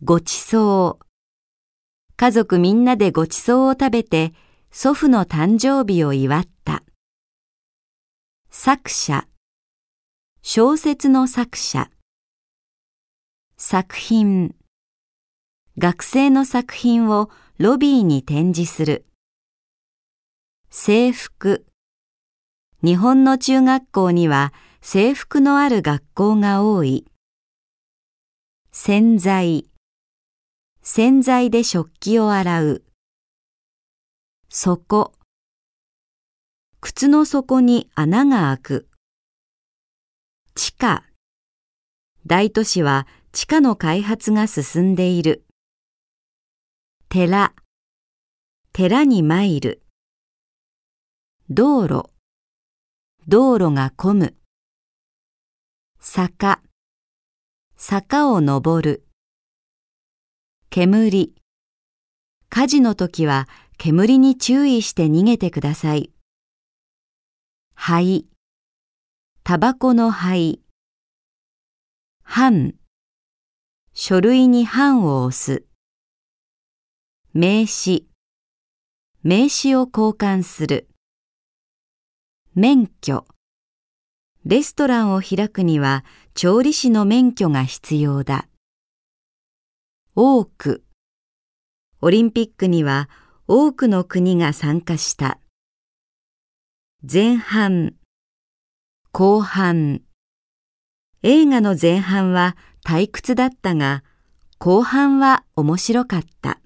[0.00, 1.06] ごちそう。
[2.16, 4.32] 家族みんなでごちそうを食べて
[4.70, 6.84] 祖父の誕生日を祝った。
[8.48, 9.26] 作者。
[10.40, 11.90] 小説の作者。
[13.56, 14.54] 作品。
[15.78, 17.28] 学生の作品を
[17.58, 19.04] ロビーに展示する。
[20.70, 21.66] 制服。
[22.84, 27.04] 日本の中学校には制服のある学校が多い。
[28.70, 29.68] 洗剤。
[30.90, 32.82] 洗剤で食器を洗う。
[34.48, 35.12] 底。
[36.80, 38.88] 靴の底に穴が開く。
[40.54, 41.04] 地下。
[42.26, 45.44] 大都市は地下の開発が進んでいる。
[47.10, 47.52] 寺。
[48.72, 49.82] 寺に参る。
[51.50, 52.08] 道路。
[53.26, 54.36] 道路が混む。
[56.00, 56.62] 坂。
[57.76, 59.07] 坂を登る。
[60.70, 61.34] 煙。
[62.50, 66.12] 火事の時は煙に注意して逃げてください。
[67.74, 68.26] 灰。
[69.44, 70.60] タバコの灰。
[72.22, 72.74] 版。
[73.94, 75.64] 書類に版を押す。
[77.32, 78.04] 名刺。
[79.22, 80.90] 名刺を交換する。
[82.54, 83.26] 免許。
[84.44, 88.48] レストランを開くには調理師の免許が必要だ。
[90.20, 90.82] 多く。
[92.00, 93.08] オリンピックには
[93.46, 95.38] 多くの国が参加した。
[97.08, 97.94] 前半。
[99.12, 100.02] 後半。
[101.22, 104.02] 映画の前半は退屈だったが、
[104.58, 106.58] 後半は面白かった。